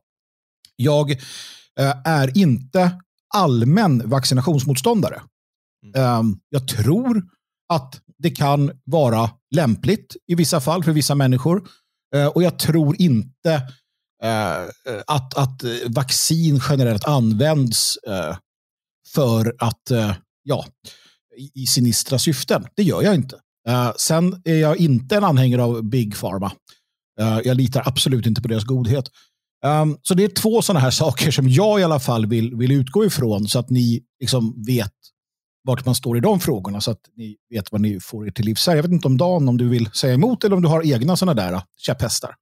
jag 0.76 1.10
uh, 1.10 1.92
är 2.04 2.38
inte 2.38 3.00
allmän 3.34 4.08
vaccinationsmotståndare. 4.08 5.22
Mm. 5.96 6.40
jag 6.48 6.68
tror 6.68 7.22
att 7.68 8.00
det 8.18 8.30
kan 8.30 8.70
vara 8.84 9.30
lämpligt 9.54 10.16
i 10.26 10.34
vissa 10.34 10.60
fall 10.60 10.84
för 10.84 10.92
vissa 10.92 11.14
människor. 11.14 11.68
och 12.34 12.42
jag 12.42 12.58
tror 12.58 13.00
inte 13.00 13.62
Eh, 14.24 14.62
eh, 14.62 15.02
att, 15.06 15.34
att 15.34 15.64
eh, 15.64 15.70
vaccin 15.88 16.60
generellt 16.68 17.04
används 17.04 17.96
eh, 17.96 18.36
för 19.14 19.54
att, 19.58 19.90
eh, 19.90 20.12
ja, 20.42 20.66
i, 21.54 21.66
sinistra 21.66 22.18
syften. 22.18 22.66
Det 22.76 22.82
gör 22.82 23.02
jag 23.02 23.14
inte. 23.14 23.36
sen 23.96 24.42
är 24.44 24.54
jag 24.54 24.76
inte 24.76 25.16
en 25.16 25.24
anhängare 25.24 25.62
av 25.62 25.82
Big 25.82 26.16
Pharma. 26.16 26.52
jag 27.44 27.56
litar 27.56 27.82
absolut 27.86 28.26
inte 28.26 28.42
på 28.42 28.48
deras 28.48 28.64
godhet. 28.64 29.04
Um, 29.64 29.98
så 30.02 30.14
det 30.14 30.24
är 30.24 30.28
två 30.28 30.62
sådana 30.62 30.80
här 30.80 30.90
saker 31.04 31.30
som 31.30 31.48
jag 31.48 31.80
i 31.80 31.82
alla 31.82 32.00
fall 32.00 32.26
vill, 32.26 32.54
vill 32.54 32.72
utgå 32.72 33.04
ifrån 33.04 33.48
så 33.48 33.58
att 33.58 33.70
ni 33.70 34.02
liksom 34.20 34.64
vet 34.66 34.92
vart 35.64 35.86
man 35.86 35.94
står 35.94 36.16
i 36.16 36.20
de 36.20 36.40
frågorna 36.40 36.80
så 36.80 36.90
att 36.90 37.00
ni 37.16 37.36
vet 37.50 37.72
vad 37.72 37.80
ni 37.80 38.00
får 38.00 38.26
er 38.26 38.30
till 38.30 38.44
livs. 38.44 38.66
Jag 38.66 38.82
vet 38.82 38.90
inte 38.90 39.08
om 39.08 39.16
Dan, 39.16 39.48
om 39.48 39.56
du 39.56 39.68
vill 39.68 39.90
säga 39.90 40.14
emot 40.14 40.44
eller 40.44 40.56
om 40.56 40.62
du 40.62 40.68
har 40.68 40.92
egna 40.92 41.16
sådana 41.16 41.42
där 41.42 41.62
käpphästar. 41.76 42.34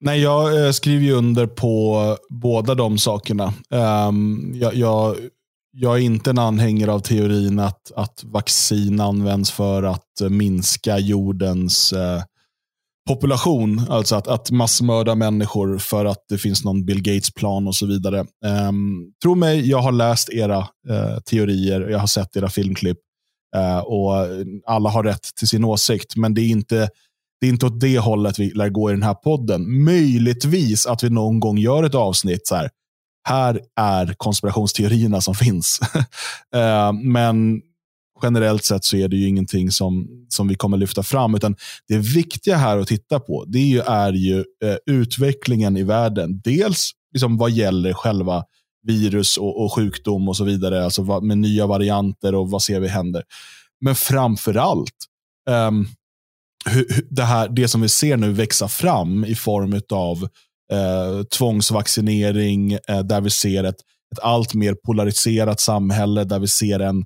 Nej, 0.00 0.20
jag 0.20 0.66
eh, 0.66 0.70
skriver 0.70 1.04
ju 1.04 1.12
under 1.12 1.46
på 1.46 2.16
båda 2.28 2.74
de 2.74 2.98
sakerna. 2.98 3.54
Ehm, 3.70 4.52
jag, 4.54 4.74
jag, 4.74 5.16
jag, 5.72 5.96
är 5.96 6.00
inte 6.00 6.30
en 6.30 6.38
anhängare 6.38 6.92
av 6.92 7.00
teorin 7.00 7.58
att, 7.58 7.92
att 7.96 8.24
vaccin 8.24 9.00
används 9.00 9.50
för 9.50 9.82
att 9.82 10.20
eh, 10.20 10.28
minska 10.28 10.98
jordens 10.98 11.92
eh, 11.92 12.22
population. 13.08 13.82
Alltså 13.88 14.16
att, 14.16 14.28
att 14.28 14.50
massmörda 14.50 15.14
människor 15.14 15.78
för 15.78 16.04
att 16.04 16.24
det 16.28 16.38
finns 16.38 16.64
någon 16.64 16.84
Bill 16.84 17.02
Gates-plan 17.02 17.66
och 17.66 17.76
så 17.76 17.86
vidare. 17.86 18.26
Um, 18.68 19.12
tro 19.22 19.34
mig, 19.34 19.70
jag 19.70 19.78
har 19.78 19.92
läst 19.92 20.28
era 20.30 20.58
uh, 20.58 21.18
teorier, 21.30 21.80
jag 21.80 21.98
har 21.98 22.06
sett 22.06 22.36
era 22.36 22.48
filmklipp 22.48 22.98
uh, 23.56 23.78
och 23.78 24.12
alla 24.66 24.90
har 24.90 25.04
rätt 25.04 25.34
till 25.38 25.48
sin 25.48 25.64
åsikt, 25.64 26.16
men 26.16 26.34
det 26.34 26.40
är 26.40 26.48
inte 26.48 26.88
det 27.40 27.46
är 27.46 27.50
inte 27.50 27.66
åt 27.66 27.80
det 27.80 27.98
hållet 27.98 28.38
vi 28.38 28.50
lär 28.50 28.68
gå 28.68 28.90
i 28.90 28.92
den 28.92 29.02
här 29.02 29.14
podden. 29.14 29.84
Möjligtvis 29.84 30.86
att 30.86 31.02
vi 31.02 31.10
någon 31.10 31.40
gång 31.40 31.58
gör 31.58 31.84
ett 31.84 31.94
avsnitt 31.94 32.46
så 32.46 32.54
här. 32.54 32.70
Här 33.28 33.60
är 33.76 34.14
konspirationsteorierna 34.16 35.20
som 35.20 35.34
finns. 35.34 35.80
Eh, 36.54 36.92
men 36.92 37.60
generellt 38.22 38.64
sett 38.64 38.84
så 38.84 38.96
är 38.96 39.08
det 39.08 39.16
ju 39.16 39.28
ingenting 39.28 39.70
som, 39.70 40.08
som 40.28 40.48
vi 40.48 40.54
kommer 40.54 40.76
lyfta 40.76 41.02
fram. 41.02 41.34
Utan 41.34 41.56
det 41.88 41.98
viktiga 41.98 42.56
här 42.56 42.78
att 42.78 42.88
titta 42.88 43.20
på 43.20 43.44
det 43.44 43.58
är 43.58 43.66
ju, 43.66 43.80
är 43.80 44.12
ju 44.12 44.38
eh, 44.38 44.76
utvecklingen 44.86 45.76
i 45.76 45.82
världen. 45.82 46.40
Dels 46.44 46.90
liksom 47.12 47.36
vad 47.36 47.50
gäller 47.50 47.92
själva 47.92 48.44
virus 48.82 49.36
och, 49.36 49.64
och 49.64 49.74
sjukdom 49.74 50.28
och 50.28 50.36
så 50.36 50.44
vidare. 50.44 50.84
Alltså 50.84 51.02
vad, 51.02 51.22
med 51.22 51.38
nya 51.38 51.66
varianter 51.66 52.34
och 52.34 52.50
vad 52.50 52.62
ser 52.62 52.80
vi 52.80 52.88
händer. 52.88 53.22
Men 53.80 53.94
framför 53.94 54.54
allt, 54.54 55.06
um, 55.48 55.54
ehm, 55.54 55.86
det, 57.10 57.22
här, 57.22 57.48
det 57.48 57.68
som 57.68 57.80
vi 57.80 57.88
ser 57.88 58.16
nu 58.16 58.32
växa 58.32 58.68
fram 58.68 59.24
i 59.24 59.34
form 59.34 59.80
av 59.92 60.28
eh, 60.72 61.22
tvångsvaccinering, 61.22 62.72
eh, 62.72 63.00
där 63.04 63.20
vi 63.20 63.30
ser 63.30 63.64
ett, 63.64 63.80
ett 64.12 64.18
allt 64.22 64.54
mer 64.54 64.74
polariserat 64.86 65.60
samhälle, 65.60 66.24
där 66.24 66.38
vi 66.38 66.48
ser 66.48 66.80
en, 66.80 67.04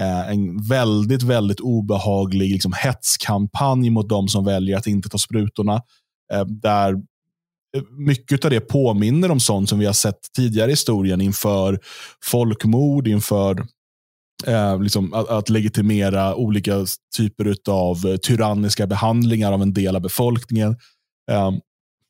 eh, 0.00 0.30
en 0.30 0.68
väldigt, 0.68 1.22
väldigt 1.22 1.60
obehaglig 1.60 2.52
liksom, 2.52 2.72
hetskampanj 2.76 3.90
mot 3.90 4.08
de 4.08 4.28
som 4.28 4.44
väljer 4.44 4.76
att 4.76 4.86
inte 4.86 5.08
ta 5.08 5.18
sprutorna. 5.18 5.82
Eh, 6.32 6.44
där 6.44 6.94
mycket 7.90 8.44
av 8.44 8.50
det 8.50 8.60
påminner 8.60 9.30
om 9.30 9.40
sånt 9.40 9.68
som 9.68 9.78
vi 9.78 9.86
har 9.86 9.92
sett 9.92 10.18
tidigare 10.36 10.70
i 10.70 10.72
historien 10.72 11.20
inför 11.20 11.80
folkmord, 12.24 13.08
inför 13.08 13.66
Eh, 14.46 14.82
liksom, 14.82 15.14
att, 15.14 15.28
att, 15.28 15.48
legitimera 15.48 16.34
olika 16.34 16.86
typer 17.16 17.54
av 17.68 18.06
eh, 18.06 18.16
tyranniska 18.16 18.86
behandlingar 18.86 19.52
av 19.52 19.62
en 19.62 19.72
del 19.72 19.96
av 19.96 20.02
befolkningen. 20.02 20.76
Eh, 21.30 21.50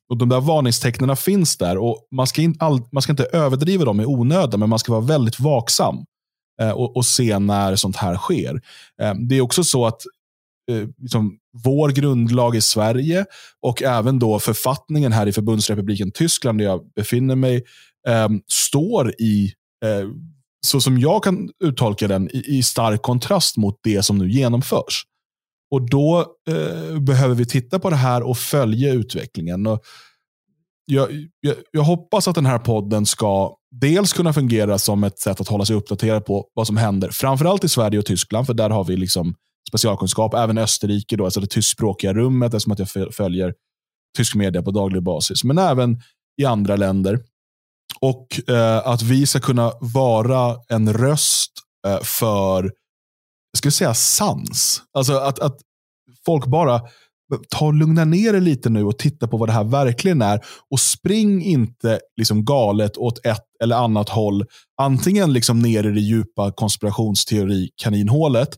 och 0.09 0.17
De 0.17 0.29
där 0.29 0.41
varningstecknen 0.41 1.17
finns 1.17 1.57
där 1.57 1.77
och 1.77 2.07
man 2.11 2.27
ska, 2.27 2.41
in, 2.41 2.55
all, 2.59 2.81
man 2.91 3.01
ska 3.01 3.11
inte 3.11 3.29
överdriva 3.33 3.85
dem 3.85 4.01
i 4.01 4.05
onödan, 4.05 4.59
men 4.59 4.69
man 4.69 4.79
ska 4.79 4.91
vara 4.91 5.01
väldigt 5.01 5.39
vaksam 5.39 6.05
eh, 6.61 6.71
och, 6.71 6.97
och, 6.97 7.05
se 7.05 7.39
när 7.39 7.75
sånt 7.75 7.95
här 7.95 8.15
sker. 8.15 8.61
Eh, 9.01 9.13
det 9.13 9.37
är 9.37 9.41
också 9.41 9.63
så 9.63 9.85
att 9.85 10.01
eh, 10.71 10.87
liksom, 10.97 11.37
vår 11.63 11.89
grundlag 11.89 12.55
i 12.55 12.61
Sverige 12.61 13.25
och 13.61 13.83
även 13.83 14.19
då 14.19 14.39
författningen 14.39 15.11
här 15.11 15.27
i 15.27 15.33
förbundsrepubliken 15.33 16.11
Tyskland, 16.11 16.59
där 16.59 16.65
jag 16.65 16.91
befinner 16.95 17.35
mig, 17.35 17.63
ehm, 18.07 18.41
står 18.47 19.21
i 19.21 19.53
eh, 19.85 20.09
så 20.67 20.81
som 20.81 20.99
jag 20.99 21.23
kan 21.23 21.49
uttolka 21.63 22.07
den, 22.07 22.29
i, 22.29 22.43
i 22.57 22.63
stark 22.63 23.01
kontrast 23.01 23.57
mot 23.57 23.79
det 23.83 24.03
som 24.03 24.17
nu 24.17 24.29
genomförs. 24.29 25.03
Och 25.71 25.89
Då 25.89 26.25
eh, 26.49 26.99
behöver 26.99 27.35
vi 27.35 27.45
titta 27.45 27.79
på 27.79 27.89
det 27.89 27.95
här 27.95 28.21
och 28.23 28.37
följa 28.37 28.93
utvecklingen. 28.93 29.67
Och 29.67 29.81
jag, 30.85 31.09
jag, 31.39 31.55
jag, 31.71 31.81
hoppas 31.81 32.27
att 32.27 32.35
den 32.35 32.45
här 32.45 32.59
podden 32.59 33.05
ska 33.05 33.55
dels 33.71 34.13
kunna 34.13 34.33
fungera 34.33 34.77
som 34.77 35.03
ett 35.03 35.19
sätt 35.19 35.41
att 35.41 35.47
hålla 35.47 35.65
sig 35.65 35.75
uppdaterad 35.75 36.25
på 36.25 36.47
vad 36.53 36.67
som 36.67 36.77
händer. 36.77 37.09
Framförallt 37.09 37.63
i 37.63 37.69
Sverige 37.69 37.99
och 37.99 38.05
Tyskland, 38.05 38.45
för 38.45 38.53
där 38.53 38.69
har 38.69 38.83
vi 38.83 38.97
liksom 38.97 39.35
specialkunskap. 39.69 40.33
Även 40.33 40.57
Österrike, 40.57 41.15
då, 41.15 41.25
alltså 41.25 41.39
det 41.39 41.47
tyskspråkiga 41.47 42.13
rummet, 42.13 42.53
eftersom 42.53 42.73
att 42.73 42.79
jag 42.79 43.13
följer 43.15 43.53
tysk 44.17 44.35
media 44.35 44.61
på 44.61 44.71
daglig 44.71 45.03
basis. 45.03 45.43
Men 45.43 45.57
även 45.57 46.01
i 46.41 46.45
andra 46.45 46.75
länder. 46.75 47.19
Och 48.01 48.49
eh, 48.49 48.87
att 48.87 49.01
vi 49.01 49.25
ska 49.25 49.39
kunna 49.39 49.73
vara 49.79 50.57
en 50.69 50.93
röst 50.93 51.51
eh, 51.87 51.99
för, 52.03 52.63
jag 53.51 53.57
skulle 53.57 53.71
säga 53.71 53.93
sans. 53.93 54.81
Alltså 54.93 55.13
att, 55.17 55.39
att 55.39 55.57
folk 56.25 56.45
bara 56.45 56.81
ta 57.49 57.65
och 57.65 57.73
lugna 57.73 58.05
ner 58.05 58.33
er 58.33 58.41
lite 58.41 58.69
nu 58.69 58.83
och 58.83 58.97
titta 58.97 59.27
på 59.27 59.37
vad 59.37 59.49
det 59.49 59.53
här 59.53 59.63
verkligen 59.63 60.21
är. 60.21 60.45
Och 60.71 60.79
spring 60.79 61.43
inte 61.43 61.99
liksom 62.17 62.45
galet 62.45 62.97
åt 62.97 63.25
ett 63.25 63.45
eller 63.63 63.75
annat 63.75 64.09
håll. 64.09 64.45
Antingen 64.81 65.33
liksom 65.33 65.59
ner 65.59 65.87
i 65.87 65.91
det 65.91 66.01
djupa 66.01 66.51
konspirationsteori-kaninhålet 66.51 68.49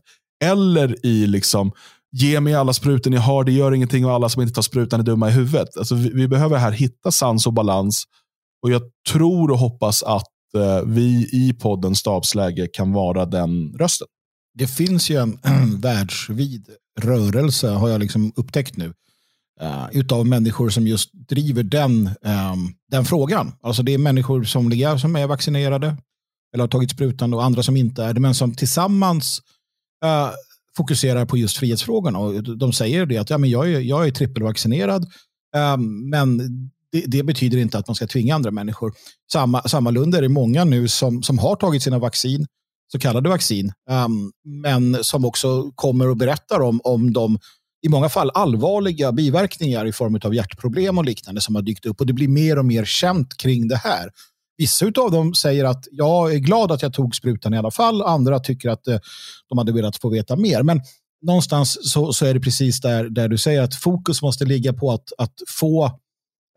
eller 0.44 1.06
i 1.06 1.26
liksom 1.26 1.72
ge 2.12 2.40
mig 2.40 2.54
alla 2.54 2.72
sprutor 2.72 3.10
ni 3.10 3.16
har, 3.16 3.44
det 3.44 3.52
gör 3.52 3.74
ingenting 3.74 4.04
och 4.04 4.12
alla 4.12 4.28
som 4.28 4.42
inte 4.42 4.54
tar 4.54 4.62
sprutan 4.62 5.00
är 5.00 5.04
dumma 5.04 5.28
i 5.28 5.32
huvudet. 5.32 5.76
Alltså, 5.76 5.94
vi, 5.94 6.10
vi 6.10 6.28
behöver 6.28 6.58
här 6.58 6.72
hitta 6.72 7.10
sans 7.10 7.46
och 7.46 7.52
balans 7.52 8.04
och 8.62 8.70
Jag 8.70 8.82
tror 9.10 9.50
och 9.50 9.58
hoppas 9.58 10.02
att 10.02 10.54
eh, 10.56 10.82
vi 10.86 11.28
i 11.32 11.52
podden 11.60 11.94
Stabsläge 11.94 12.66
kan 12.72 12.92
vara 12.92 13.26
den 13.26 13.72
rösten. 13.78 14.08
Det 14.54 14.66
finns 14.66 15.10
ju 15.10 15.16
en 15.16 15.38
världsvid 15.80 16.68
rörelse, 17.00 17.68
har 17.68 17.88
jag 17.88 18.00
liksom 18.00 18.32
upptäckt 18.36 18.76
nu, 18.76 18.92
uh, 19.62 19.86
utav 19.92 20.26
människor 20.26 20.70
som 20.70 20.86
just 20.86 21.10
driver 21.12 21.62
den, 21.62 22.06
um, 22.06 22.74
den 22.90 23.04
frågan. 23.04 23.52
Alltså 23.62 23.82
det 23.82 23.94
är 23.94 23.98
människor 23.98 24.44
somliga 24.44 24.98
som 24.98 25.16
är 25.16 25.26
vaccinerade 25.26 25.96
eller 26.54 26.62
har 26.62 26.68
tagit 26.68 26.90
sprutan 26.90 27.34
och 27.34 27.44
andra 27.44 27.62
som 27.62 27.76
inte 27.76 28.04
är 28.04 28.14
det, 28.14 28.20
men 28.20 28.34
som 28.34 28.54
tillsammans 28.54 29.40
uh, 30.04 30.30
fokuserar 30.76 31.26
på 31.26 31.36
just 31.36 31.56
frihetsfrågorna. 31.56 32.18
Och 32.18 32.58
de 32.58 32.72
säger 32.72 33.06
det 33.06 33.18
att 33.18 33.30
ja, 33.30 33.38
men 33.38 33.50
jag, 33.50 33.72
är, 33.72 33.80
jag 33.80 34.06
är 34.06 34.10
trippelvaccinerad, 34.10 35.06
um, 35.74 36.10
men 36.10 36.40
det, 36.92 37.04
det, 37.06 37.22
betyder 37.22 37.58
inte 37.58 37.78
att 37.78 37.88
man 37.88 37.94
ska 37.94 38.06
tvinga 38.06 38.34
andra 38.34 38.50
människor. 38.50 38.92
Samma, 39.32 39.62
sammalunda 39.62 40.18
är 40.18 40.22
det 40.22 40.28
många 40.28 40.64
nu 40.64 40.88
som, 40.88 41.22
som 41.22 41.38
har 41.38 41.56
tagit 41.56 41.82
sina 41.82 41.98
vaccin, 41.98 42.46
så 42.92 42.98
kallade 42.98 43.28
vaccin, 43.28 43.72
um, 43.90 44.32
men 44.44 45.04
som 45.04 45.24
också 45.24 45.70
kommer 45.74 46.08
och 46.08 46.16
berättar 46.16 46.60
om, 46.60 46.80
om 46.84 47.12
de 47.12 47.38
i 47.86 47.88
många 47.88 48.08
fall 48.08 48.30
allvarliga 48.34 49.12
biverkningar 49.12 49.86
i 49.86 49.92
form 49.92 50.18
av 50.24 50.34
hjärtproblem 50.34 50.98
och 50.98 51.04
liknande 51.04 51.40
som 51.40 51.54
har 51.54 51.62
dykt 51.62 51.86
upp. 51.86 52.00
Och 52.00 52.06
det 52.06 52.12
blir 52.12 52.28
mer 52.28 52.58
och 52.58 52.64
mer 52.64 52.84
känt 52.84 53.36
kring 53.36 53.68
det 53.68 53.76
här. 53.76 54.10
Vissa 54.58 54.86
av 54.86 55.10
dem 55.10 55.34
säger 55.34 55.64
att 55.64 55.84
jag 55.90 56.34
är 56.34 56.38
glad 56.38 56.72
att 56.72 56.82
jag 56.82 56.92
tog 56.92 57.14
sprutan 57.14 57.54
i 57.54 57.58
alla 57.58 57.70
fall. 57.70 58.02
Andra 58.02 58.40
tycker 58.40 58.70
att 58.70 58.88
eh, 58.88 58.98
de 59.48 59.58
hade 59.58 59.72
velat 59.72 59.96
få 59.96 60.08
veta 60.08 60.36
mer. 60.36 60.62
Men 60.62 60.80
någonstans 61.22 61.92
så, 61.92 62.12
så 62.12 62.26
är 62.26 62.34
det 62.34 62.40
precis 62.40 62.80
där, 62.80 63.04
där 63.04 63.28
du 63.28 63.38
säger 63.38 63.62
att 63.62 63.74
fokus 63.74 64.22
måste 64.22 64.44
ligga 64.44 64.72
på 64.72 64.92
att, 64.92 65.12
att 65.18 65.34
få 65.48 66.01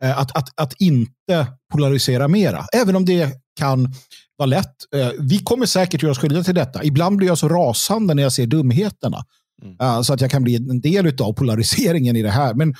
att, 0.04 0.36
att, 0.36 0.60
att 0.60 0.80
inte 0.80 1.46
polarisera 1.72 2.28
mera. 2.28 2.66
Även 2.72 2.96
om 2.96 3.04
det 3.04 3.30
kan 3.58 3.94
vara 4.38 4.46
lätt. 4.46 4.74
Eh, 4.94 5.10
vi 5.18 5.38
kommer 5.38 5.66
säkert 5.66 6.02
göra 6.02 6.12
oss 6.12 6.18
skyldiga 6.18 6.42
till 6.42 6.54
detta. 6.54 6.84
Ibland 6.84 7.16
blir 7.16 7.28
jag 7.28 7.38
så 7.38 7.48
rasande 7.48 8.14
när 8.14 8.22
jag 8.22 8.32
ser 8.32 8.46
dumheterna. 8.46 9.24
Mm. 9.62 9.76
Uh, 9.82 10.02
så 10.02 10.12
att 10.14 10.20
jag 10.20 10.30
kan 10.30 10.44
bli 10.44 10.56
en 10.56 10.80
del 10.80 11.22
av 11.22 11.32
polariseringen 11.32 12.16
i 12.16 12.22
det 12.22 12.30
här. 12.30 12.54
Men 12.54 12.74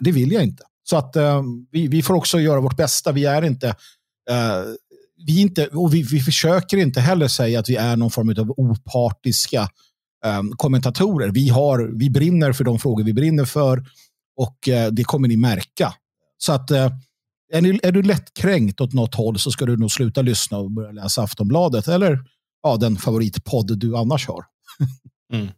det 0.00 0.12
vill 0.12 0.32
jag 0.32 0.42
inte. 0.42 0.62
Så 0.90 0.96
att 0.96 1.16
vi, 1.70 1.88
vi 1.88 2.02
får 2.02 2.14
också 2.14 2.40
göra 2.40 2.60
vårt 2.60 2.76
bästa. 2.76 3.12
Vi 3.12 3.24
är 3.24 3.42
inte, 3.42 3.74
vi 5.26 5.40
inte 5.40 5.66
och 5.66 5.94
vi, 5.94 6.02
vi 6.02 6.20
försöker 6.20 6.76
inte 6.76 7.00
heller 7.00 7.28
säga 7.28 7.60
att 7.60 7.68
vi 7.68 7.76
är 7.76 7.96
någon 7.96 8.10
form 8.10 8.28
av 8.28 8.54
opartiska 8.56 9.68
kommentatorer. 10.56 11.28
Vi, 11.28 11.48
har, 11.48 11.90
vi 11.98 12.10
brinner 12.10 12.52
för 12.52 12.64
de 12.64 12.78
frågor 12.78 13.04
vi 13.04 13.12
brinner 13.12 13.44
för 13.44 13.84
och 14.36 14.58
det 14.92 15.04
kommer 15.04 15.28
ni 15.28 15.36
märka. 15.36 15.94
Så 16.38 16.52
att 16.52 16.70
eh, 16.70 16.92
är, 17.52 17.62
ni, 17.62 17.80
är 17.82 17.92
du 17.92 18.02
lättkränkt 18.02 18.80
åt 18.80 18.92
något 18.92 19.14
håll 19.14 19.38
så 19.38 19.50
ska 19.50 19.66
du 19.66 19.76
nog 19.76 19.90
sluta 19.90 20.22
lyssna 20.22 20.58
och 20.58 20.70
börja 20.70 20.92
läsa 20.92 21.22
Aftonbladet 21.22 21.88
eller 21.88 22.18
ja, 22.62 22.76
den 22.76 22.96
favoritpodd 22.96 23.78
du 23.78 23.96
annars 23.96 24.28
har. 24.28 24.44
mm. 25.32 25.48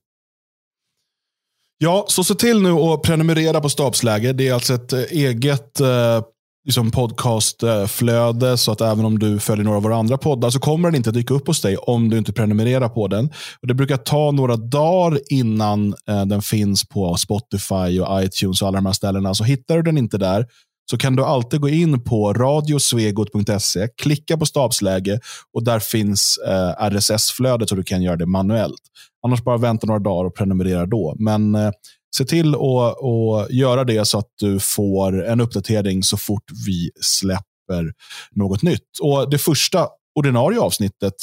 Ja, 1.79 2.05
så 2.09 2.25
se 2.25 2.35
till 2.35 2.63
nu 2.63 2.71
att 2.71 3.03
prenumerera 3.03 3.61
på 3.61 3.69
Stabsläge. 3.69 4.33
Det 4.33 4.49
är 4.49 4.55
alltså 4.55 4.75
ett 4.75 4.93
eh, 4.93 5.01
eget 5.11 5.81
eh, 5.81 6.23
liksom 6.65 6.91
podcastflöde, 6.91 8.51
eh, 8.51 8.57
så 8.57 8.73
att 8.73 8.81
även 8.81 9.05
om 9.05 9.19
du 9.19 9.39
följer 9.39 9.65
några 9.65 9.77
av 9.77 9.83
våra 9.83 9.97
andra 9.97 10.19
poddar 10.19 10.51
så 10.51 10.59
kommer 10.59 10.89
den 10.89 10.97
inte 10.97 11.11
dyka 11.11 11.35
upp 11.35 11.47
hos 11.47 11.61
dig 11.61 11.77
om 11.77 12.11
du 12.11 12.19
inte 12.19 12.33
prenumererar 12.33 12.89
på 12.89 13.09
den. 13.09 13.31
Och 13.61 13.69
Det 13.69 13.75
brukar 13.75 13.97
ta 13.97 14.31
några 14.31 14.57
dagar 14.57 15.21
innan 15.31 15.95
eh, 16.09 16.27
den 16.27 16.43
finns 16.43 16.89
på 16.89 17.17
Spotify 17.17 18.01
och 18.01 18.25
iTunes 18.25 18.63
och 18.63 18.69
alla 18.69 18.79
de 18.79 18.87
här 18.87 18.93
ställena. 18.93 19.35
Så 19.35 19.45
hittar 19.45 19.77
du 19.77 19.83
den 19.83 19.99
inte 19.99 20.19
där 20.19 20.47
så 20.91 20.99
kan 20.99 21.17
du 21.17 21.25
alltid 21.25 21.61
gå 21.61 21.69
in 21.69 22.05
på 22.05 22.33
radiosvegot.se, 22.33 23.89
klicka 24.03 24.37
på 24.37 24.47
stabsläge 24.47 25.21
och 25.53 25.65
där 25.65 25.79
finns 25.79 26.39
eh, 26.47 26.91
RSS-flödet 26.91 27.69
så 27.69 27.75
du 27.75 27.83
kan 27.83 28.03
göra 28.03 28.17
det 28.17 28.27
manuellt. 28.27 28.81
Annars 29.27 29.45
bara 29.45 29.57
vänta 29.57 29.87
några 29.87 30.01
dagar 30.01 30.25
och 30.25 30.35
prenumerera 30.35 30.87
då. 30.87 31.15
Men 31.19 31.55
eh, 31.55 31.71
se 32.17 32.25
till 32.25 32.55
att, 32.55 33.05
att 33.05 33.51
göra 33.51 33.85
det 33.85 34.05
så 34.05 34.19
att 34.19 34.29
du 34.41 34.59
får 34.61 35.25
en 35.25 35.41
uppdatering 35.41 36.03
så 36.03 36.17
fort 36.17 36.45
vi 36.67 36.91
släpper 37.01 37.93
något 38.31 38.63
nytt. 38.63 38.99
Och 39.03 39.31
Det 39.31 39.39
första 39.39 39.89
ordinarie 40.15 40.61
avsnittet 40.61 41.15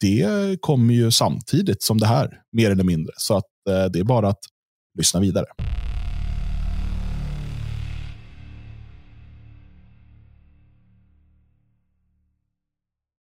det 0.00 0.60
kommer 0.60 0.94
ju 0.94 1.10
samtidigt 1.10 1.82
som 1.82 1.98
det 1.98 2.06
här, 2.06 2.28
mer 2.52 2.70
eller 2.70 2.84
mindre. 2.84 3.12
Så 3.16 3.36
att 3.36 3.44
eh, 3.68 3.84
det 3.84 3.98
är 3.98 4.04
bara 4.04 4.28
att 4.28 4.40
lyssna 4.98 5.20
vidare. 5.20 5.46